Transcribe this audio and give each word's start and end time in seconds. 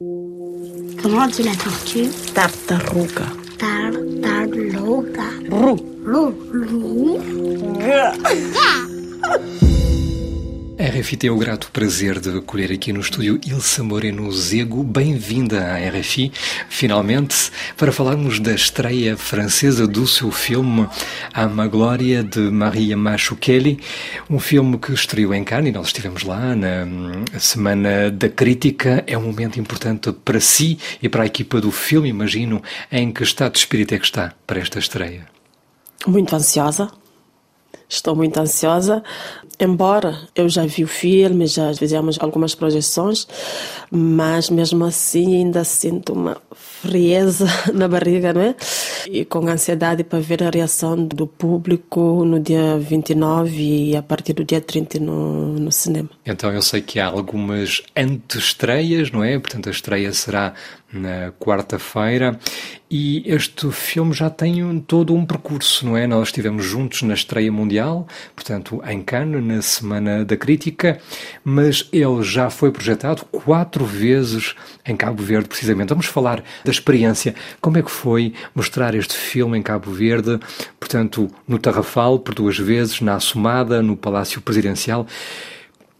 Comment 0.00 1.24
on 1.24 1.26
dit 1.26 1.42
la 1.42 1.56
tortue? 1.56 2.08
Tartaruga. 2.32 3.26
Tar, 3.58 3.90
tartaruga. 4.22 5.24
Ru. 5.50 5.74
Lu, 6.04 6.32
lu. 6.52 7.18
RFI 10.88 11.16
tem 11.18 11.28
o 11.28 11.36
grato 11.36 11.70
prazer 11.70 12.18
de 12.18 12.30
acolher 12.30 12.72
aqui 12.72 12.94
no 12.94 13.00
estúdio 13.00 13.38
Ilsa 13.46 13.84
Moreno 13.84 14.32
Zego. 14.32 14.82
Bem-vinda 14.82 15.62
à 15.62 15.76
RFI, 15.90 16.32
finalmente, 16.70 17.50
para 17.76 17.92
falarmos 17.92 18.40
da 18.40 18.54
estreia 18.54 19.14
francesa 19.14 19.86
do 19.86 20.06
seu 20.06 20.30
filme 20.30 20.88
A 21.34 21.46
Má 21.46 21.66
Glória, 21.66 22.24
de 22.24 22.40
Maria 22.40 22.96
Machuqueli, 22.96 23.78
um 24.30 24.38
filme 24.38 24.78
que 24.78 24.94
estreou 24.94 25.34
em 25.34 25.44
Cannes 25.44 25.68
e 25.68 25.76
nós 25.76 25.88
estivemos 25.88 26.22
lá 26.22 26.56
na 26.56 26.86
Semana 27.38 28.10
da 28.10 28.30
Crítica. 28.30 29.04
É 29.06 29.18
um 29.18 29.24
momento 29.24 29.60
importante 29.60 30.10
para 30.10 30.40
si 30.40 30.78
e 31.02 31.08
para 31.08 31.24
a 31.24 31.26
equipa 31.26 31.60
do 31.60 31.70
filme, 31.70 32.08
imagino. 32.08 32.62
Em 32.90 33.12
que 33.12 33.22
estado 33.22 33.52
de 33.52 33.58
espírito 33.58 33.94
é 33.94 33.98
que 33.98 34.06
está 34.06 34.32
para 34.46 34.58
esta 34.58 34.78
estreia? 34.78 35.26
Muito 36.06 36.34
ansiosa. 36.34 36.90
Estou 37.88 38.14
muito 38.14 38.38
ansiosa, 38.38 39.02
embora 39.58 40.18
eu 40.34 40.48
já 40.48 40.66
vi 40.66 40.84
o 40.84 40.88
filme, 40.88 41.46
já 41.46 41.72
fizemos 41.74 42.18
algumas 42.20 42.54
projeções, 42.54 43.26
mas 43.90 44.50
mesmo 44.50 44.84
assim 44.84 45.36
ainda 45.36 45.64
sinto 45.64 46.12
uma 46.12 46.36
frieza 46.80 47.46
na 47.72 47.88
barriga, 47.88 48.32
não 48.32 48.40
é? 48.40 48.54
E 49.08 49.24
com 49.24 49.46
ansiedade 49.48 50.04
para 50.04 50.20
ver 50.20 50.42
a 50.42 50.50
reação 50.50 50.96
do 51.06 51.26
público 51.26 52.24
no 52.24 52.38
dia 52.40 52.78
29 52.78 53.50
e 53.90 53.96
a 53.96 54.02
partir 54.02 54.32
do 54.32 54.44
dia 54.44 54.60
30 54.60 54.98
no, 55.00 55.58
no 55.58 55.72
cinema. 55.72 56.10
Então 56.24 56.52
eu 56.52 56.62
sei 56.62 56.80
que 56.80 57.00
há 57.00 57.06
algumas 57.06 57.82
antestreias, 57.96 59.10
não 59.10 59.24
é? 59.24 59.38
Portanto, 59.38 59.68
a 59.68 59.72
estreia 59.72 60.12
será 60.12 60.54
na 60.92 61.32
quarta-feira 61.38 62.38
e 62.90 63.22
este 63.26 63.70
filme 63.70 64.14
já 64.14 64.30
tem 64.30 64.80
todo 64.80 65.14
um 65.14 65.26
percurso, 65.26 65.84
não 65.84 65.96
é? 65.96 66.06
Nós 66.06 66.28
estivemos 66.28 66.64
juntos 66.64 67.02
na 67.02 67.12
estreia 67.12 67.52
mundial, 67.52 68.08
portanto, 68.34 68.80
em 68.86 69.02
Cannes, 69.02 69.44
na 69.44 69.60
Semana 69.60 70.24
da 70.24 70.36
Crítica, 70.36 70.98
mas 71.44 71.86
ele 71.92 72.22
já 72.22 72.48
foi 72.48 72.72
projetado 72.72 73.26
quatro 73.26 73.84
vezes 73.84 74.54
em 74.86 74.96
Cabo 74.96 75.22
Verde, 75.22 75.48
precisamente. 75.48 75.90
Vamos 75.90 76.06
falar 76.06 76.42
da 76.64 76.70
experiência. 76.70 77.34
Como 77.60 77.78
é 77.78 77.82
que 77.82 77.90
foi 77.90 78.32
mostrar 78.54 78.94
este 78.94 79.14
filme 79.14 79.58
em 79.58 79.62
Cabo 79.62 79.90
Verde, 79.90 80.38
portanto, 80.78 81.28
no 81.46 81.58
Tarrafal, 81.58 82.18
por 82.18 82.34
duas 82.34 82.58
vezes, 82.58 83.00
na 83.00 83.14
Assomada, 83.14 83.82
no 83.82 83.96
Palácio 83.96 84.40
Presidencial? 84.40 85.06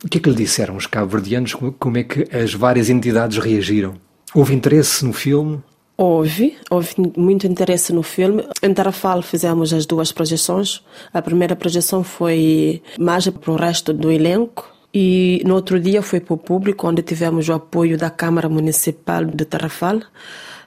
O 0.04 0.08
que 0.08 0.18
é 0.18 0.20
que 0.20 0.30
lhe 0.30 0.36
disseram 0.36 0.76
os 0.76 0.86
cabo-verdianos? 0.86 1.54
Como 1.78 1.98
é 1.98 2.04
que 2.04 2.24
as 2.34 2.54
várias 2.54 2.88
entidades 2.88 3.38
reagiram? 3.38 3.94
Houve 4.32 4.54
interesse 4.54 5.04
no 5.04 5.12
filme? 5.12 5.60
Houve, 5.96 6.56
houve 6.70 6.94
muito 7.16 7.44
interesse 7.44 7.92
no 7.92 8.04
filme. 8.04 8.44
Em 8.62 8.72
Tarrafal 8.72 9.20
fizemos 9.20 9.72
as 9.72 9.84
duas 9.84 10.12
projeções. 10.12 10.80
A 11.12 11.20
primeira 11.20 11.56
projeção 11.56 12.04
foi 12.04 12.80
mais 12.96 13.28
para 13.28 13.50
o 13.50 13.56
resto 13.56 13.92
do 13.92 14.08
elenco. 14.08 14.77
E 15.00 15.42
no 15.46 15.54
outro 15.54 15.78
dia 15.78 16.02
foi 16.02 16.18
para 16.18 16.34
o 16.34 16.36
público, 16.36 16.88
onde 16.88 17.02
tivemos 17.02 17.48
o 17.48 17.52
apoio 17.52 17.96
da 17.96 18.10
Câmara 18.10 18.48
Municipal 18.48 19.24
de 19.24 19.44
Tarrafal 19.44 20.00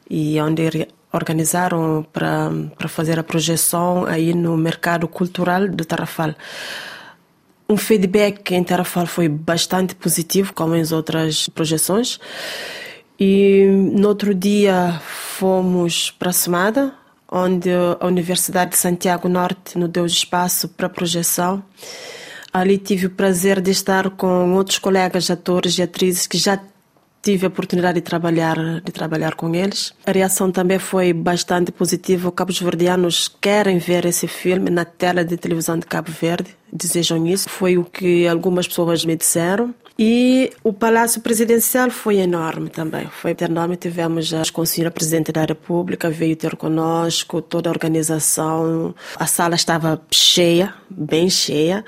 e 0.09 0.39
onde 0.39 0.87
organizaram 1.11 2.07
para, 2.13 2.49
para 2.77 2.87
fazer 2.87 3.19
a 3.19 3.23
projeção 3.23 4.05
aí 4.05 4.33
no 4.33 4.55
mercado 4.55 5.05
cultural 5.05 5.67
de 5.67 5.83
Tarrafal. 5.83 6.33
Um 7.67 7.75
feedback 7.75 8.53
em 8.53 8.63
Tarrafal 8.63 9.05
foi 9.05 9.27
bastante 9.27 9.95
positivo, 9.95 10.53
como 10.53 10.77
em 10.77 10.93
outras 10.93 11.49
projeções. 11.49 12.17
E 13.19 13.65
no 13.67 14.07
outro 14.07 14.33
dia 14.33 14.97
fomos 15.37 16.09
para 16.09 16.29
a 16.29 16.33
Semada, 16.33 16.93
onde 17.29 17.69
a 17.99 18.07
Universidade 18.07 18.71
de 18.71 18.77
Santiago 18.77 19.27
Norte 19.27 19.77
nos 19.77 19.89
deu 19.89 20.05
espaço 20.05 20.69
para 20.69 20.87
projeção. 20.87 21.61
Ali 22.53 22.77
tive 22.77 23.05
o 23.05 23.09
prazer 23.09 23.61
de 23.61 23.71
estar 23.71 24.09
com 24.11 24.53
outros 24.53 24.77
colegas 24.77 25.29
atores 25.31 25.77
e 25.77 25.81
atrizes 25.81 26.27
que 26.27 26.37
já 26.37 26.59
tive 27.21 27.45
a 27.45 27.49
oportunidade 27.49 27.95
de 27.95 28.01
trabalhar 28.01 28.81
de 28.81 28.91
trabalhar 28.91 29.35
com 29.35 29.53
eles. 29.53 29.93
A 30.05 30.11
reação 30.11 30.51
também 30.51 30.79
foi 30.79 31.13
bastante 31.13 31.71
positiva. 31.71 32.29
Os 32.29 32.35
cabos 32.35 32.59
verdianos 32.59 33.27
querem 33.39 33.77
ver 33.77 34.05
esse 34.05 34.27
filme 34.27 34.69
na 34.69 34.83
tela 34.83 35.23
de 35.23 35.37
televisão 35.37 35.77
de 35.77 35.85
Cabo 35.85 36.11
Verde, 36.11 36.55
desejam 36.71 37.25
isso. 37.27 37.49
Foi 37.49 37.77
o 37.77 37.85
que 37.85 38.27
algumas 38.27 38.67
pessoas 38.67 39.05
me 39.05 39.15
disseram. 39.15 39.73
E 39.99 40.51
o 40.63 40.73
Palácio 40.73 41.21
Presidencial 41.21 41.91
foi 41.91 42.17
enorme 42.17 42.69
também, 42.69 43.07
foi 43.07 43.35
enorme. 43.39 43.75
Tivemos 43.77 44.33
a 44.33 44.41
Conselheira 44.51 44.89
Presidente 44.89 45.31
da 45.31 45.45
República, 45.45 46.09
veio 46.09 46.35
ter 46.35 46.55
conosco, 46.55 47.39
toda 47.39 47.69
a 47.69 47.71
organização. 47.71 48.95
A 49.15 49.27
sala 49.27 49.53
estava 49.53 50.01
cheia, 50.09 50.73
bem 50.89 51.29
cheia 51.29 51.85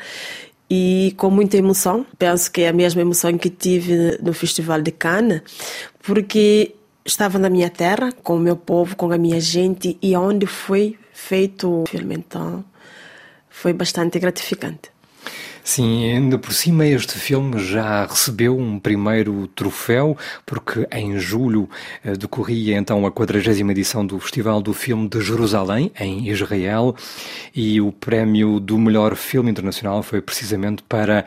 e 0.76 1.14
com 1.18 1.30
muita 1.30 1.56
emoção. 1.56 2.04
Penso 2.18 2.52
que 2.52 2.62
é 2.62 2.70
a 2.70 2.74
mesma 2.74 3.02
emoção 3.02 3.38
que 3.38 3.50
tive 3.50 4.18
no 4.24 4.34
Festival 4.34 4.82
de 4.82 4.92
Cannes, 4.92 5.42
porque 6.02 6.74
estava 7.06 7.38
na 7.38 7.48
minha 7.48 7.70
terra, 7.70 8.12
com 8.24 8.38
o 8.38 8.40
meu 8.40 8.58
povo, 8.58 8.96
com 8.96 9.12
a 9.12 9.18
minha 9.20 9.40
gente 9.40 9.96
e 10.02 10.16
onde 10.16 10.48
foi 10.48 10.98
feito 11.14 11.84
o 11.84 11.86
filme. 11.88 12.16
Então, 12.16 12.66
foi 13.50 13.72
bastante 13.72 14.18
gratificante. 14.18 14.93
Sim, 15.64 16.12
ainda 16.12 16.38
por 16.38 16.52
cima 16.52 16.86
este 16.86 17.18
filme 17.18 17.58
já 17.64 18.06
recebeu 18.06 18.58
um 18.58 18.78
primeiro 18.78 19.48
troféu, 19.48 20.18
porque 20.46 20.86
em 20.92 21.18
julho 21.18 21.70
eh, 22.04 22.18
decorria 22.18 22.78
então 22.78 23.06
a 23.06 23.12
40 23.12 23.50
edição 23.72 24.06
do 24.06 24.20
Festival 24.20 24.62
do 24.62 24.74
Filme 24.74 25.08
de 25.08 25.22
Jerusalém, 25.22 25.90
em 25.98 26.28
Israel, 26.28 26.94
e 27.56 27.80
o 27.80 27.94
prémio 27.94 28.60
do 28.60 28.78
melhor 28.78 29.16
filme 29.16 29.50
internacional 29.50 30.04
foi 30.04 30.22
precisamente 30.22 30.84
para 30.84 31.26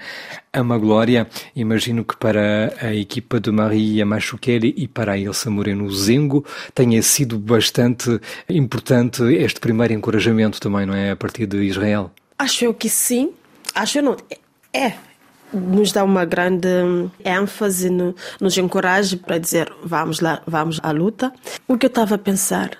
Ama 0.52 0.76
Glória. 0.76 1.26
Imagino 1.54 2.04
que 2.04 2.16
para 2.16 2.74
a 2.78 2.94
equipa 2.94 3.40
de 3.40 3.50
Maria 3.50 4.04
Machuqueri 4.04 4.74
e 4.76 4.86
para 4.86 5.12
a 5.12 5.18
Elsa 5.18 5.48
Moreno 5.48 5.90
Zengo 5.90 6.44
tenha 6.74 7.02
sido 7.02 7.38
bastante 7.38 8.20
importante 8.50 9.22
este 9.22 9.60
primeiro 9.60 9.94
encorajamento 9.94 10.60
também, 10.60 10.84
não 10.84 10.94
é? 10.94 11.12
A 11.12 11.16
partir 11.16 11.46
de 11.46 11.56
Israel. 11.62 12.10
Acho 12.38 12.66
eu 12.66 12.74
que 12.74 12.90
sim 12.90 13.32
acho 13.74 14.02
não. 14.02 14.16
É. 14.72 14.94
Nos 15.52 15.92
dá 15.92 16.02
uma 16.02 16.24
grande 16.24 16.68
ênfase, 17.24 17.88
no, 17.88 18.14
nos 18.40 18.58
encoraja 18.58 19.16
para 19.16 19.38
dizer 19.38 19.72
vamos 19.82 20.20
lá, 20.20 20.42
vamos 20.46 20.80
à 20.82 20.90
luta. 20.90 21.32
O 21.68 21.78
que 21.78 21.86
eu 21.86 21.88
estava 21.88 22.16
a 22.16 22.18
pensar 22.18 22.76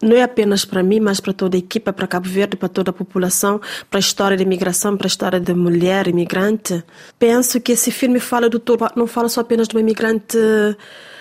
não 0.00 0.16
é 0.16 0.22
apenas 0.22 0.64
para 0.64 0.82
mim, 0.82 1.00
mas 1.00 1.20
para 1.20 1.32
toda 1.32 1.56
a 1.56 1.58
equipa, 1.58 1.92
para 1.92 2.06
Cabo 2.06 2.28
Verde, 2.28 2.56
para 2.56 2.68
toda 2.68 2.90
a 2.90 2.92
população, 2.92 3.60
para 3.90 3.98
a 3.98 4.00
história 4.00 4.36
da 4.36 4.42
imigração, 4.42 4.96
para 4.96 5.06
a 5.06 5.08
história 5.08 5.40
da 5.40 5.54
mulher 5.54 6.06
imigrante. 6.06 6.84
Penso 7.18 7.60
que 7.60 7.72
esse 7.72 7.90
filme 7.90 8.20
fala 8.20 8.48
do 8.48 8.58
todo, 8.58 8.86
não 8.94 9.06
fala 9.06 9.28
só 9.28 9.40
apenas 9.40 9.66
de 9.66 9.74
uma 9.74 9.80
imigrante 9.80 10.38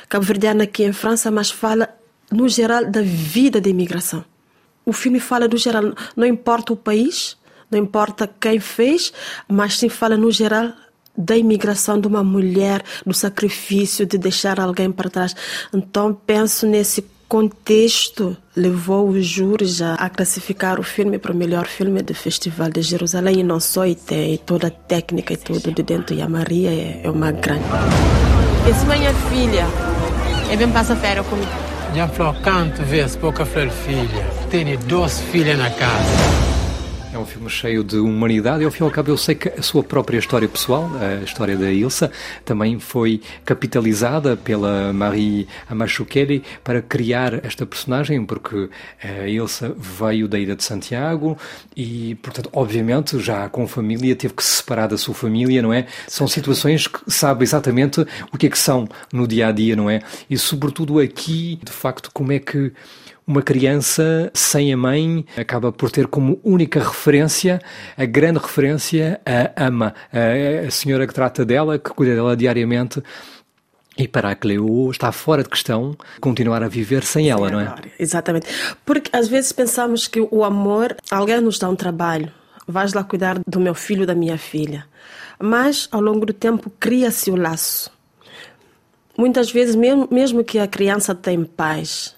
cabo-verdiana 0.07 0.63
aqui 0.63 0.83
em 0.83 0.93
França, 0.93 1.31
mas 1.31 1.49
fala, 1.49 1.89
no 2.31 2.47
geral, 2.47 2.85
da 2.85 3.01
vida 3.01 3.59
da 3.59 3.69
imigração. 3.69 4.23
O 4.85 4.93
filme 4.93 5.19
fala 5.19 5.47
do 5.47 5.57
geral, 5.57 5.93
não 6.15 6.25
importa 6.25 6.71
o 6.71 6.77
país, 6.77 7.35
não 7.69 7.79
importa 7.79 8.29
quem 8.39 8.59
fez, 8.59 9.11
mas 9.47 9.77
sim 9.77 9.89
fala 9.89 10.17
no 10.17 10.31
geral 10.31 10.71
da 11.17 11.35
imigração 11.35 11.99
de 11.99 12.07
uma 12.07 12.23
mulher, 12.23 12.83
do 13.05 13.13
sacrifício 13.13 14.05
de 14.05 14.17
deixar 14.17 14.59
alguém 14.59 14.91
para 14.91 15.09
trás. 15.09 15.35
Então 15.73 16.13
penso 16.13 16.67
nesse 16.67 17.03
contexto 17.27 18.37
levou 18.55 19.09
os 19.09 19.25
júris 19.25 19.81
a, 19.81 20.09
classificar 20.09 20.79
o 20.79 20.83
filme 20.83 21.19
para 21.19 21.33
o 21.33 21.35
melhor 21.35 21.67
filme 21.67 22.01
do 22.01 22.15
Festival 22.15 22.69
de 22.69 22.81
Jerusalém 22.81 23.41
e 23.41 23.43
não 23.43 23.59
só 23.59 23.85
e 23.85 23.95
tem 23.95 24.37
toda 24.37 24.67
a 24.67 24.71
técnica 24.71 25.33
e 25.33 25.37
tudo 25.37 25.71
de 25.71 25.83
dentro 25.83 26.15
e 26.15 26.21
a 26.21 26.29
Maria 26.29 26.69
é, 26.69 27.01
é 27.03 27.09
uma 27.09 27.31
grande. 27.31 27.65
Essa 28.69 28.93
é 28.93 28.97
minha 28.97 29.13
filha. 29.13 29.65
É 30.49 30.55
bem 30.55 30.71
passa 30.71 30.95
férias 30.95 31.27
comigo. 31.27 31.51
Já 31.93 32.07
falou 32.07 32.33
quantas 32.41 32.87
vezes 32.87 33.15
pouca 33.15 33.45
filha. 33.45 34.25
Tenho 34.49 34.77
duas 34.79 35.19
filhas 35.19 35.57
na 35.57 35.69
casa. 35.69 36.56
É 37.17 37.19
um 37.19 37.25
filme 37.25 37.49
cheio 37.49 37.83
de 37.83 37.97
humanidade 37.97 38.61
e 38.61 38.65
ao 38.65 38.69
fim 38.69 38.83
e 38.83 38.85
ao 38.85 38.91
cabo 38.91 39.09
eu 39.09 39.17
sei 39.17 39.33
que 39.33 39.49
a 39.49 39.61
sua 39.63 39.81
própria 39.81 40.19
história 40.19 40.47
pessoal, 40.47 40.87
a 41.01 41.23
história 41.23 41.57
da 41.57 41.71
Ilsa, 41.71 42.11
também 42.45 42.77
foi 42.79 43.21
capitalizada 43.43 44.37
pela 44.37 44.93
Marie 44.93 45.47
Amachukeli 45.67 46.43
para 46.63 46.79
criar 46.79 47.43
esta 47.43 47.65
personagem, 47.65 48.23
porque 48.23 48.69
a 49.03 49.27
Ilsa 49.27 49.75
veio 49.75 50.27
da 50.27 50.37
Ilha 50.37 50.55
de 50.55 50.63
Santiago 50.63 51.35
e, 51.75 52.13
portanto, 52.21 52.51
obviamente, 52.53 53.19
já 53.19 53.49
com 53.49 53.67
família, 53.67 54.15
teve 54.15 54.35
que 54.35 54.43
se 54.43 54.57
separar 54.57 54.85
da 54.85 54.97
sua 54.97 55.15
família, 55.15 55.59
não 55.59 55.73
é? 55.73 55.87
São 56.07 56.27
situações 56.27 56.85
que 56.85 56.99
sabe 57.07 57.43
exatamente 57.43 58.05
o 58.31 58.37
que 58.37 58.45
é 58.45 58.49
que 58.51 58.59
são 58.59 58.87
no 59.11 59.27
dia 59.27 59.47
a 59.47 59.51
dia, 59.51 59.75
não 59.75 59.89
é? 59.89 60.03
E, 60.29 60.37
sobretudo, 60.37 60.99
aqui, 60.99 61.59
de 61.63 61.71
facto, 61.71 62.11
como 62.13 62.31
é 62.31 62.37
que 62.37 62.71
uma 63.27 63.41
criança 63.41 64.31
sem 64.33 64.71
a 64.71 64.77
mãe 64.77 65.25
acaba 65.35 65.69
por 65.69 65.91
ter 65.91 66.07
como 66.07 66.39
única 66.43 66.79
referência, 66.79 67.61
a 67.97 68.05
grande 68.05 68.39
referência, 68.39 69.19
a 69.25 69.65
ama, 69.67 69.93
a, 70.65 70.71
senhora 70.71 71.05
que 71.05 71.13
trata 71.13 71.45
dela, 71.45 71.77
que 71.77 71.89
cuida 71.89 72.15
dela 72.15 72.37
diariamente. 72.37 73.03
E 73.97 74.07
para 74.07 74.29
a 74.29 74.35
Cleo 74.35 74.89
está 74.91 75.11
fora 75.11 75.43
de 75.43 75.49
questão 75.49 75.97
continuar 76.21 76.63
a 76.63 76.67
viver 76.67 77.03
sem 77.03 77.29
ela, 77.29 77.47
Sim, 77.47 77.53
não 77.53 77.59
é? 77.59 77.65
agora, 77.65 77.91
Exatamente. 77.99 78.47
Porque 78.85 79.09
às 79.11 79.27
vezes 79.27 79.51
pensamos 79.51 80.07
que 80.07 80.21
o 80.21 80.43
amor, 80.43 80.95
alguém 81.11 81.41
nos 81.41 81.59
dá 81.59 81.67
um 81.67 81.75
trabalho, 81.75 82.31
vais 82.65 82.93
lá 82.93 83.03
cuidar 83.03 83.39
do 83.45 83.59
meu 83.59 83.73
filho, 83.73 84.05
da 84.05 84.15
minha 84.15 84.37
filha. 84.37 84.85
Mas 85.39 85.89
ao 85.91 85.99
longo 85.99 86.25
do 86.25 86.33
tempo 86.33 86.71
cria-se 86.79 87.29
o 87.29 87.35
laço. 87.35 87.91
Muitas 89.17 89.51
vezes, 89.51 89.75
mesmo, 89.75 90.07
mesmo 90.11 90.43
que 90.43 90.59
a 90.59 90.67
criança 90.67 91.15
tem 91.15 91.43
pais, 91.43 92.15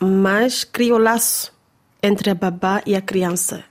mas 0.00 0.64
cria 0.64 0.94
o 0.94 0.98
laço 0.98 1.52
entre 2.02 2.30
a 2.30 2.34
babá 2.34 2.82
e 2.86 2.94
a 2.94 3.00
criança. 3.00 3.64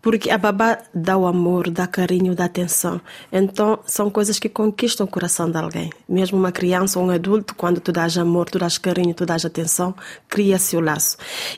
Porque 0.00 0.30
a 0.30 0.38
babá 0.38 0.78
dá 0.94 1.16
o 1.16 1.26
amor, 1.26 1.70
dá 1.70 1.86
carinho, 1.86 2.34
dá 2.34 2.44
atenção. 2.44 3.00
Então, 3.32 3.80
são 3.84 4.08
coisas 4.08 4.38
que 4.38 4.48
conquistam 4.48 5.04
o 5.04 5.10
coração 5.10 5.50
de 5.50 5.58
alguém. 5.58 5.90
Mesmo 6.08 6.38
uma 6.38 6.52
criança 6.52 7.00
ou 7.00 7.06
um 7.06 7.10
adulto, 7.10 7.54
quando 7.54 7.80
tu 7.80 7.90
dás 7.90 8.16
amor, 8.16 8.48
tu 8.48 8.58
dás 8.58 8.78
carinho, 8.78 9.12
tu 9.12 9.26
dás 9.26 9.44
atenção, 9.44 9.94
cria-se 10.28 10.76
o 10.76 10.80
laço. 10.80 11.16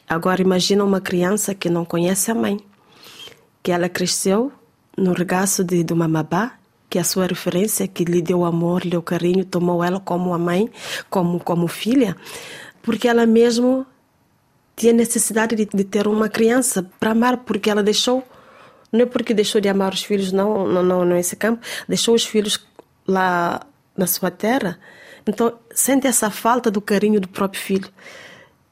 Agora, 0.09 0.41
imagina 0.41 0.83
uma 0.83 1.01
criança 1.03 1.55
que 1.55 1.69
não 1.69 1.85
conhece 1.85 2.31
a 2.31 2.35
mãe, 2.35 2.59
que 3.62 3.71
ela 3.71 3.91
cresceu 3.91 4.51
no 4.97 5.12
regaço 5.12 5.62
de, 5.62 5.85
de 5.85 5.93
uma 5.93 6.09
babá, 6.09 6.55
que 6.89 6.99
a 6.99 7.05
sua 7.05 7.27
referência, 7.27 7.87
que 7.87 8.05
lhe 8.05 8.21
deu 8.21 8.45
amor, 8.45 8.83
lhe 8.83 8.91
deu 8.91 9.03
carinho, 9.03 9.45
tomou 9.45 9.85
ela 9.85 10.01
como 10.01 10.35
a 10.35 10.39
mãe, 10.39 10.69
como, 11.09 11.39
como 11.39 11.69
filha, 11.69 12.17
porque 12.82 13.09
ela 13.09 13.27
mesmo 13.27 13.87
tinha 14.77 14.93
necessidade 14.93 15.55
de, 15.55 15.67
de 15.67 15.85
ter 15.85 16.06
uma 16.06 16.29
criança 16.29 16.88
para 16.99 17.11
amar, 17.11 17.38
porque 17.38 17.69
ela 17.69 17.82
deixou, 17.82 18.27
não 18.91 19.00
é 19.03 19.06
porque 19.06 19.35
deixou 19.35 19.61
de 19.61 19.69
amar 19.69 19.93
os 19.93 20.03
filhos, 20.03 20.32
não, 20.32 20.67
não, 20.67 20.82
não, 20.82 21.05
não 21.05 21.17
esse 21.17 21.37
campo, 21.37 21.62
deixou 21.88 22.15
os 22.15 22.25
filhos 22.25 22.59
lá 23.06 23.61
na 23.97 24.06
sua 24.06 24.31
terra, 24.31 24.79
então 25.27 25.53
sente 25.75 26.06
essa 26.06 26.31
falta 26.31 26.71
do 26.71 26.81
carinho 26.81 27.21
do 27.21 27.29
próprio 27.29 27.61
filho. 27.61 27.88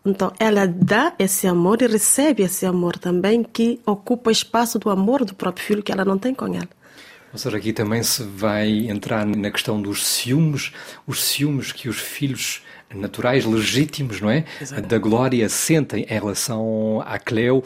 Então 0.05 0.33
ela 0.39 0.67
dá 0.67 1.13
esse 1.19 1.47
amor 1.47 1.83
e 1.83 1.87
recebe 1.87 2.43
esse 2.43 2.65
amor 2.65 2.97
também 2.97 3.43
que 3.43 3.79
ocupa 3.85 4.31
espaço 4.31 4.79
do 4.79 4.89
amor 4.89 5.25
do 5.25 5.35
próprio 5.35 5.67
filho 5.67 5.83
que 5.83 5.93
ela 5.93 6.05
não 6.05 6.17
tem 6.17 6.35
com 6.35 6.47
ela. 6.47 6.69
Ou 7.31 7.39
seja, 7.39 7.59
aqui 7.59 7.75
também 7.75 8.03
se 8.03 8.23
vai 8.23 8.89
entrar 8.89 9.27
na 9.27 9.51
questão 9.51 9.81
dos 9.81 10.07
ciúmes, 10.07 10.73
os 11.07 11.23
ciúmes 11.23 11.73
que 11.73 11.89
os 11.89 11.99
filhos 11.99 12.63
naturais, 12.95 13.45
legítimos, 13.45 14.21
não 14.21 14.31
é? 14.31 14.45
Exato. 14.61 14.83
Da 14.83 14.99
Glória 14.99 15.49
sentem 15.49 16.07
em 16.09 16.15
relação 16.15 17.03
à 17.05 17.19
Cleo. 17.19 17.63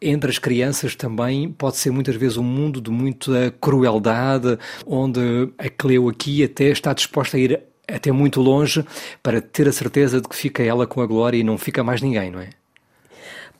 Entre 0.00 0.30
as 0.30 0.38
crianças 0.38 0.94
também 0.94 1.50
pode 1.50 1.76
ser 1.76 1.90
muitas 1.90 2.14
vezes 2.16 2.36
um 2.36 2.42
mundo 2.42 2.80
de 2.80 2.90
muita 2.90 3.52
crueldade, 3.60 4.58
onde 4.86 5.20
a 5.58 5.68
Cleo 5.68 6.08
aqui 6.08 6.42
até 6.44 6.64
está 6.64 6.92
disposta 6.92 7.36
a 7.36 7.40
ir 7.40 7.60
até 7.86 8.12
muito 8.12 8.40
longe 8.40 8.84
para 9.22 9.40
ter 9.40 9.66
a 9.66 9.72
certeza 9.72 10.20
de 10.20 10.28
que 10.28 10.36
fica 10.36 10.62
ela 10.62 10.86
com 10.86 11.00
a 11.00 11.06
Glória 11.06 11.38
e 11.38 11.44
não 11.44 11.56
fica 11.56 11.82
mais 11.82 12.02
ninguém, 12.02 12.30
não 12.30 12.40
é? 12.40 12.50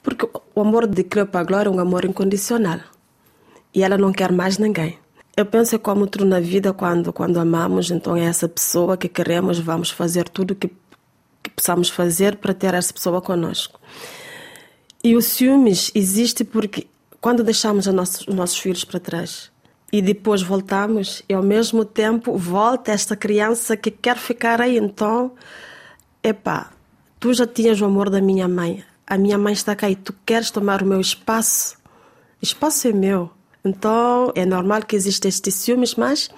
Porque 0.03 0.29
o 0.55 0.61
amor 0.61 0.87
de 0.87 1.03
Cleo 1.05 1.27
para 1.27 1.41
a 1.41 1.45
Glória 1.45 1.69
é 1.69 1.73
um 1.73 1.81
amor 1.81 2.05
incondicional. 2.05 2.81
E 3.75 3.83
ela 3.83 3.99
não 3.99 4.13
quer 4.13 4.33
mais 4.33 4.59
ninguém. 4.59 4.99
Eu 5.37 5.47
penso 5.47 5.77
é 5.77 5.79
como 5.79 6.07
tudo 6.07 6.25
na 6.25 6.41
vida, 6.41 6.73
quando, 6.73 7.13
quando 7.13 7.39
amamos, 7.39 7.91
então 7.91 8.17
é 8.17 8.25
essa 8.25 8.49
pessoa 8.49 8.97
que 8.97 9.09
queremos, 9.09 9.59
vamos 9.59 9.91
fazer 9.91 10.29
tudo 10.29 10.55
que 10.55 10.69
possamos 11.59 11.89
fazer 11.89 12.37
para 12.37 12.55
ter 12.55 12.73
essa 12.73 12.93
pessoa 12.93 13.21
conosco. 13.21 13.81
E 15.03 15.17
o 15.17 15.21
ciúmes 15.21 15.91
existe 15.95 16.45
porque 16.45 16.87
quando 17.21 17.43
deixamos 17.43 17.87
nossos, 17.87 18.27
os 18.29 18.35
nossos 18.35 18.59
filhos 18.59 18.85
para 18.85 19.01
trás 19.01 19.51
e 19.93 20.01
depois 20.01 20.43
voltamos, 20.43 21.23
e 21.29 21.35
ao 21.35 21.43
mesmo 21.43 21.85
tempo 21.85 22.37
volta 22.37 22.93
esta 22.93 23.17
criança 23.17 23.77
que 23.77 23.91
quer 23.91 24.17
ficar 24.19 24.61
aí. 24.61 24.77
Então, 24.77 25.33
epá, 26.23 26.71
tu 27.19 27.33
já 27.33 27.47
tinhas 27.47 27.81
o 27.81 27.87
amor 27.87 28.11
da 28.11 28.21
minha 28.21 28.47
mãe, 28.47 28.85
a 29.07 29.17
minha 29.17 29.39
mãe 29.39 29.55
está 29.55 29.75
cá 29.75 29.89
e 29.89 29.97
tu 29.97 30.15
queres 30.27 30.51
tomar 30.51 30.83
o 30.83 30.87
meu 30.87 31.01
espaço? 31.01 31.77
Espaço 32.41 32.87
é 32.87 32.93
meu. 32.93 33.31
Então, 33.65 34.31
é 34.35 34.45
normal 34.45 34.83
que 34.83 34.95
exista 34.95 35.27
estes 35.27 35.55
ciúmes, 35.55 35.95
mas 35.95 36.31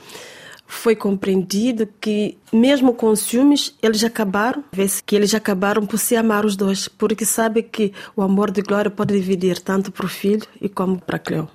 foi 0.70 0.94
compreendido 0.94 1.88
que, 2.00 2.38
mesmo 2.52 2.94
com 2.94 3.14
ciúmes, 3.16 3.76
eles 3.82 4.04
acabaram, 4.04 4.62
vê-se 4.72 5.02
que 5.02 5.16
eles 5.16 5.34
acabaram 5.34 5.84
por 5.84 5.98
se 5.98 6.14
amar 6.14 6.46
os 6.46 6.56
dois, 6.56 6.86
porque 6.86 7.24
sabe 7.24 7.62
que 7.62 7.92
o 8.14 8.22
amor 8.22 8.52
de 8.52 8.62
Glória 8.62 8.90
pode 8.90 9.12
dividir 9.12 9.58
tanto 9.58 9.90
para 9.90 10.06
o 10.06 10.08
filho 10.08 10.46
e 10.60 10.68
como 10.68 11.00
para 11.00 11.18
Cleo. 11.18 11.48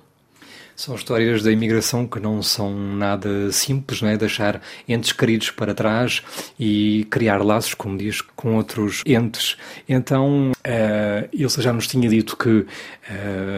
São 0.76 0.94
histórias 0.94 1.42
da 1.42 1.50
imigração 1.50 2.06
que 2.06 2.20
não 2.20 2.42
são 2.42 2.70
nada 2.70 3.50
simples, 3.50 4.02
não 4.02 4.10
é? 4.10 4.16
Deixar 4.18 4.60
entes 4.86 5.10
queridos 5.10 5.50
para 5.50 5.72
trás 5.72 6.22
e 6.60 7.06
criar 7.08 7.42
laços, 7.42 7.72
como 7.72 7.96
diz, 7.96 8.20
com 8.20 8.56
outros 8.56 9.02
entes. 9.06 9.56
Então, 9.88 10.52
uh, 10.52 11.62
já 11.62 11.72
nos 11.72 11.86
tinha 11.86 12.06
dito 12.10 12.36
que, 12.36 12.50
uh, 12.50 12.66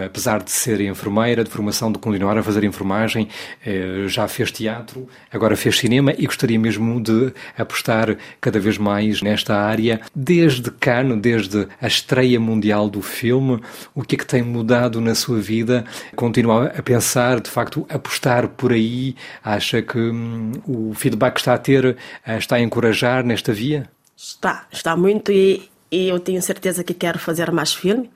apesar 0.06 0.44
de 0.44 0.52
ser 0.52 0.80
enfermeira, 0.80 1.42
de 1.42 1.50
formação, 1.50 1.90
de 1.90 1.98
continuar 1.98 2.38
a 2.38 2.42
fazer 2.42 2.62
enfermagem, 2.62 3.28
uh, 3.66 4.06
já 4.06 4.28
fez 4.28 4.52
teatro, 4.52 5.08
agora 5.32 5.56
fez 5.56 5.76
cinema 5.76 6.14
e 6.16 6.24
gostaria 6.24 6.58
mesmo 6.58 7.02
de 7.02 7.32
apostar 7.58 8.16
cada 8.40 8.60
vez 8.60 8.78
mais 8.78 9.22
nesta 9.22 9.56
área. 9.56 10.00
Desde 10.14 10.70
Cannes, 10.70 11.20
desde 11.20 11.66
a 11.82 11.88
estreia 11.88 12.38
mundial 12.38 12.88
do 12.88 13.02
filme, 13.02 13.60
o 13.92 14.02
que 14.02 14.14
é 14.14 14.18
que 14.18 14.26
tem 14.26 14.44
mudado 14.44 15.00
na 15.00 15.16
sua 15.16 15.40
vida? 15.40 15.84
Continua 16.14 16.66
a 16.66 16.80
pensar 16.80 17.07
pensar, 17.08 17.40
de 17.40 17.50
facto, 17.50 17.86
apostar 17.88 18.48
por 18.48 18.72
aí? 18.72 19.16
Acha 19.42 19.80
que 19.80 19.98
hum, 19.98 20.52
o 20.66 20.92
feedback 20.94 21.34
que 21.34 21.40
está 21.40 21.54
a 21.54 21.58
ter 21.58 21.96
está 22.26 22.56
a 22.56 22.60
encorajar 22.60 23.24
nesta 23.24 23.52
via? 23.52 23.88
Está, 24.16 24.66
está 24.70 24.94
muito 24.96 25.32
e, 25.32 25.70
e 25.90 26.08
eu 26.08 26.20
tenho 26.20 26.42
certeza 26.42 26.84
que 26.84 26.92
quero 26.92 27.18
fazer 27.18 27.50
mais 27.50 27.72
filme. 27.72 28.10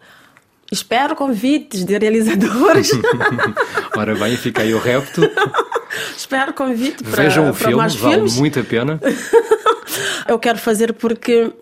Espero 0.70 1.14
convites 1.14 1.84
de 1.84 1.98
realizadores. 1.98 2.90
Ora 3.96 4.14
bem, 4.14 4.36
fica 4.36 4.62
aí 4.62 4.74
o 4.74 4.78
repto. 4.78 5.22
Espero 6.16 6.54
convite 6.54 7.04
para, 7.04 7.24
Vejam 7.24 7.50
o 7.50 7.54
filme, 7.54 7.76
vale 7.76 7.90
filmes. 7.90 8.36
muito 8.36 8.60
a 8.60 8.64
pena. 8.64 9.00
Eu 10.26 10.38
quero 10.38 10.58
fazer 10.58 10.94
porque 10.94 11.52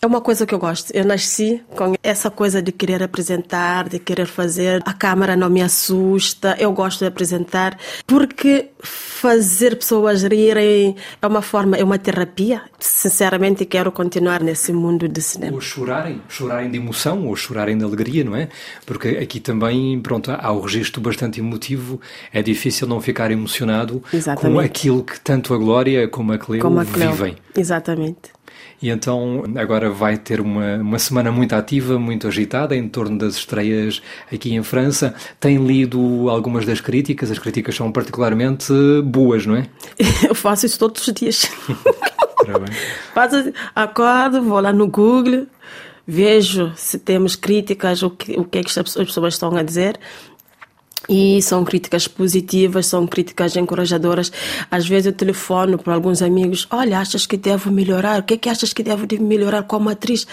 é 0.00 0.06
uma 0.06 0.20
coisa 0.20 0.46
que 0.46 0.54
eu 0.54 0.58
gosto. 0.58 0.90
Eu 0.92 1.04
nasci 1.04 1.62
com 1.74 1.94
essa 2.02 2.30
coisa 2.30 2.60
de 2.62 2.70
querer 2.72 3.02
apresentar, 3.02 3.88
de 3.88 3.98
querer 3.98 4.26
fazer. 4.26 4.82
A 4.84 4.92
câmera 4.92 5.36
não 5.36 5.48
me 5.48 5.62
assusta. 5.62 6.56
Eu 6.58 6.72
gosto 6.72 7.00
de 7.00 7.06
apresentar 7.06 7.78
porque 8.06 8.68
fazer 8.80 9.76
pessoas 9.76 10.22
rirem 10.22 10.94
é 11.20 11.26
uma 11.26 11.42
forma, 11.42 11.76
é 11.76 11.82
uma 11.84 11.98
terapia. 11.98 12.62
Sinceramente, 12.78 13.64
quero 13.64 13.90
continuar 13.90 14.42
nesse 14.42 14.72
mundo 14.72 15.08
de 15.08 15.20
cinema. 15.22 15.54
Ou 15.54 15.60
chorarem, 15.60 16.20
chorarem 16.28 16.70
de 16.70 16.76
emoção 16.76 17.26
ou 17.26 17.34
chorarem 17.34 17.76
de 17.76 17.84
alegria, 17.84 18.22
não 18.24 18.36
é? 18.36 18.48
Porque 18.84 19.08
aqui 19.08 19.40
também, 19.40 19.98
pronto, 20.00 20.30
há 20.30 20.52
o 20.52 20.60
registro 20.60 21.00
bastante 21.00 21.40
emotivo. 21.40 22.00
É 22.32 22.42
difícil 22.42 22.86
não 22.86 23.00
ficar 23.00 23.30
emocionado 23.30 24.02
Exatamente. 24.12 24.54
com 24.54 24.60
aquilo 24.60 25.02
que 25.02 25.18
tanto 25.20 25.54
a 25.54 25.56
Glória 25.58 26.06
como 26.08 26.32
a 26.32 26.38
Cleo, 26.38 26.60
Como 26.60 26.78
a 26.80 26.84
Cleo. 26.84 27.12
vivem. 27.12 27.36
Exatamente. 27.56 28.36
E 28.80 28.90
então 28.90 29.44
agora 29.56 29.90
vai 29.90 30.16
ter 30.16 30.40
uma, 30.40 30.76
uma 30.76 30.98
semana 30.98 31.32
muito 31.32 31.54
ativa, 31.54 31.98
muito 31.98 32.28
agitada 32.28 32.76
em 32.76 32.88
torno 32.88 33.18
das 33.18 33.36
estreias 33.36 34.02
aqui 34.32 34.54
em 34.54 34.62
França. 34.62 35.14
Tem 35.40 35.56
lido 35.56 36.28
algumas 36.28 36.66
das 36.66 36.80
críticas, 36.80 37.30
as 37.30 37.38
críticas 37.38 37.74
são 37.74 37.90
particularmente 37.90 38.72
boas, 39.04 39.46
não 39.46 39.56
é? 39.56 39.66
Eu 40.28 40.34
faço 40.34 40.66
isso 40.66 40.78
todos 40.78 41.06
os 41.06 41.14
dias. 41.14 41.46
Faço, 43.12 43.52
acordo, 43.74 44.42
vou 44.42 44.60
lá 44.60 44.72
no 44.72 44.86
Google, 44.86 45.46
vejo 46.06 46.72
se 46.76 46.98
temos 46.98 47.34
críticas, 47.34 48.02
o 48.02 48.10
que, 48.10 48.38
o 48.38 48.44
que 48.44 48.58
é 48.58 48.62
que 48.62 48.68
as 48.68 48.92
pessoas 48.92 49.34
estão 49.34 49.56
a 49.56 49.62
dizer. 49.62 49.98
E 51.08 51.40
são 51.40 51.64
críticas 51.64 52.08
positivas, 52.08 52.86
são 52.86 53.06
críticas 53.06 53.54
encorajadoras. 53.56 54.32
Às 54.70 54.88
vezes 54.88 55.06
eu 55.06 55.12
telefono 55.12 55.78
para 55.78 55.94
alguns 55.94 56.20
amigos: 56.22 56.66
Olha, 56.70 56.98
achas 56.98 57.26
que 57.26 57.36
devo 57.36 57.70
melhorar? 57.70 58.20
O 58.20 58.22
que 58.24 58.34
é 58.34 58.36
que 58.36 58.48
achas 58.48 58.72
que 58.72 58.82
devo 58.82 59.06
de 59.06 59.18
melhorar 59.18 59.62
como 59.64 59.88
atriz? 59.88 60.26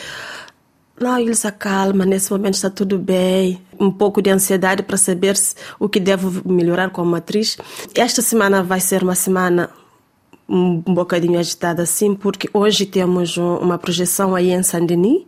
Não, 1.00 1.20
Ilsa, 1.20 1.52
calma, 1.52 2.06
nesse 2.06 2.32
momento 2.32 2.54
está 2.54 2.70
tudo 2.70 2.98
bem. 2.98 3.60
Um 3.80 3.92
pouco 3.92 4.22
de 4.22 4.30
ansiedade 4.30 4.84
para 4.84 4.96
saber 4.96 5.36
o 5.80 5.90
que 5.90 6.00
devo 6.00 6.48
melhorar 6.50 6.90
como 6.92 7.16
atriz. 7.16 7.58
Esta 7.96 8.22
semana 8.22 8.64
vai 8.64 8.80
ser 8.80 9.04
uma 9.04 9.16
semana 9.16 9.70
um 10.48 10.82
bocadinho 10.82 11.40
agitada 11.40 11.82
assim, 11.84 12.14
porque 12.14 12.50
hoje 12.54 12.86
temos 12.86 13.38
um- 13.38 13.58
uma 13.58 13.78
projeção 13.78 14.36
aí 14.36 14.52
em 14.52 14.62
Saint-Denis, 14.62 15.24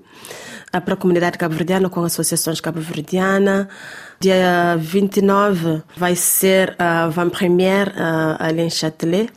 para 0.81 0.93
a 0.93 0.97
comunidade 0.97 1.37
cabo-verdiana, 1.37 1.89
com 1.89 2.03
associações 2.03 2.59
cabo-verdiana. 2.59 3.67
Dia 4.19 4.77
29 4.79 5.83
vai 5.97 6.15
ser 6.15 6.75
a 6.79 7.07
Van 7.07 7.29
Première 7.29 7.91
ah, 7.95 8.37
ali 8.39 8.61
em 8.61 8.69
Châtelet. 8.69 9.29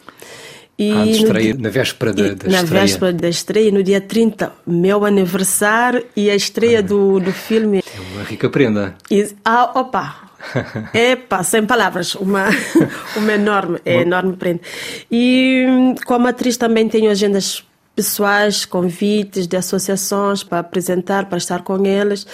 E 0.78 0.92
no 0.92 1.06
estreia 1.06 1.56
na 1.58 1.70
véspera 1.70 2.12
da, 2.12 2.22
e 2.22 2.34
da 2.36 2.48
na 2.48 2.62
estreia. 2.62 2.82
véspera 2.82 3.12
da 3.12 3.28
estreia, 3.28 3.72
no 3.72 3.82
dia 3.82 4.00
30, 4.00 4.52
meu 4.64 5.04
aniversário 5.04 6.04
e 6.14 6.30
a 6.30 6.36
estreia 6.36 6.80
do, 6.80 7.18
do 7.18 7.32
filme. 7.32 7.78
É 7.78 8.14
uma 8.14 8.22
rica 8.22 8.48
prenda. 8.48 8.94
E, 9.10 9.28
ah, 9.44 9.72
opa, 9.74 10.28
Epa, 10.94 11.42
sem 11.42 11.66
palavras, 11.66 12.14
uma, 12.14 12.48
uma 13.16 13.32
enorme, 13.32 13.80
é 13.84 14.02
enorme 14.02 14.36
prenda. 14.36 14.60
E 15.10 15.66
hum, 15.68 15.94
como 16.06 16.26
atriz 16.26 16.56
também 16.56 16.88
tenho 16.88 17.10
agendas 17.10 17.64
pessoais, 17.98 18.64
convites 18.64 19.48
de 19.48 19.56
associações 19.56 20.44
para 20.44 20.60
apresentar, 20.60 21.28
para 21.28 21.36
estar 21.36 21.64
com 21.64 21.84
eles. 21.84 22.24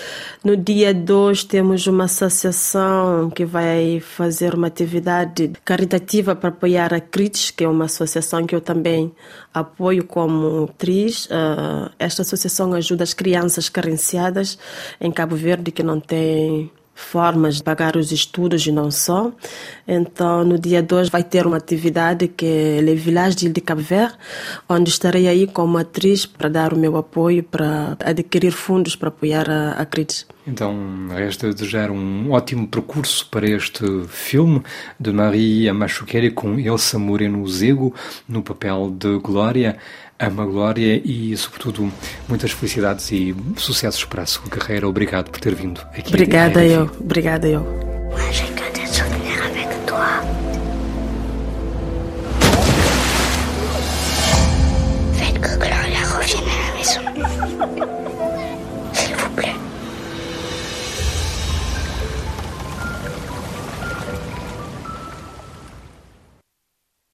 No 0.44 0.59
dia 0.59 0.92
2 0.92 1.42
temos 1.44 1.87
uma 1.87 2.04
associação 2.04 3.30
que 3.30 3.47
vai 3.47 3.99
fazer 3.99 4.54
uma 4.54 4.66
atividade 4.66 5.52
caritativa 5.64 6.37
para 6.37 6.50
apoiar 6.50 6.92
a 6.92 7.00
CRITES, 7.00 7.50
que 7.50 7.64
é 7.64 7.68
uma 7.68 7.87
associação 7.87 8.44
que 8.44 8.54
eu 8.54 8.61
também 8.61 9.11
apoio 9.54 10.04
como 10.04 10.64
atriz. 10.64 11.25
Uh, 11.30 11.90
esta 11.99 12.21
associação 12.21 12.75
ajuda 12.75 13.02
as 13.02 13.14
crianças 13.14 13.71
carenciadas 13.71 14.59
em 15.00 15.11
Cabo 15.11 15.35
Verde 15.35 15.73
que 15.73 15.83
não 15.83 15.99
têm 15.99 16.71
formas 16.95 17.57
de 17.57 17.63
pagar 17.63 17.97
os 17.97 18.13
estudos 18.13 18.67
e 18.67 18.73
não 18.73 18.91
só. 18.91 19.33
Então, 19.87 20.45
no 20.45 20.59
dia 20.59 20.83
2 20.83 21.09
vai 21.09 21.25
ter 21.25 21.47
uma 21.47 21.57
atividade 21.57 22.29
que 22.29 22.47
é 22.47 22.81
Le 22.81 22.95
Village 22.95 23.49
de 23.49 23.61
Cabo 23.61 23.83
Verde, 23.83 24.15
onde 24.69 24.91
estarei 24.91 25.27
aí 25.27 25.47
como 25.47 25.77
atriz 25.77 26.25
para 26.25 26.49
dar 26.49 26.73
o 26.73 26.79
meu 26.79 26.97
apoio, 26.97 27.43
para 27.43 27.97
adquirir 28.05 28.53
fundos 28.53 28.97
para 28.97 29.09
apoiar 29.09 29.51
a, 29.51 29.73
a. 29.73 29.87
Então, 30.47 31.09
resta 31.11 31.53
desejar 31.53 31.91
um 31.91 32.31
ótimo 32.31 32.69
percurso 32.69 33.27
para 33.31 33.49
este 33.49 33.85
filme 34.09 34.63
de 35.01 35.11
Marie 35.11 35.69
Amachuqueri 35.69 36.31
com 36.31 36.59
Elsa 36.59 36.99
Moreno 36.99 37.47
Zego 37.49 37.95
no 38.29 38.43
papel 38.43 38.95
de 38.99 39.19
Glória. 39.19 39.79
Ama 40.19 40.45
Glória 40.45 41.01
e, 41.05 41.37
sobretudo, 41.37 41.91
muitas 42.29 42.53
felicidades 42.53 43.11
e 43.11 43.35
sucessos 43.57 44.05
para 44.05 44.23
a 44.23 44.27
sua 44.27 44.49
carreira. 44.49 44.87
Obrigado 44.87 45.31
por 45.31 45.41
ter 45.41 45.55
vindo 45.55 45.81
aqui. 45.93 46.09
Obrigada 46.09 46.65
eu, 46.65 46.91
obrigada 47.01 47.49
eu. 47.49 47.85